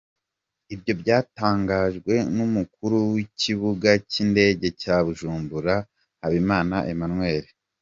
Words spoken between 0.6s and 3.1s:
Ibyo byatangajwe n’umukuru